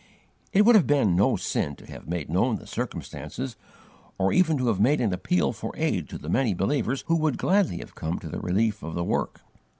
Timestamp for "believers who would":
6.55-7.37